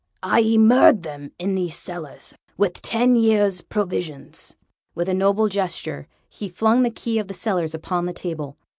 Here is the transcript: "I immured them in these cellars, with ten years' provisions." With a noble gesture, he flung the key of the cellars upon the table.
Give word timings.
"I 0.23 0.39
immured 0.39 1.03
them 1.03 1.31
in 1.37 1.53
these 1.53 1.75
cellars, 1.77 2.33
with 2.57 2.81
ten 2.81 3.15
years' 3.15 3.61
provisions." 3.61 4.55
With 4.95 5.07
a 5.07 5.13
noble 5.13 5.47
gesture, 5.47 6.07
he 6.27 6.49
flung 6.49 6.81
the 6.81 6.89
key 6.89 7.19
of 7.19 7.27
the 7.27 7.35
cellars 7.35 7.75
upon 7.75 8.07
the 8.07 8.13
table. 8.13 8.57